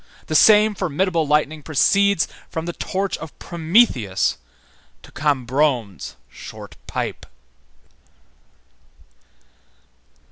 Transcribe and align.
The 0.25 0.33
same 0.35 0.73
formidable 0.73 1.27
lightning 1.27 1.61
proceeds 1.61 2.27
from 2.49 2.65
the 2.65 2.73
torch 2.73 3.17
of 3.19 3.37
Prometheus 3.37 4.39
to 5.03 5.11
Cambronne's 5.11 6.15
short 6.27 6.75
pipe. 6.87 7.27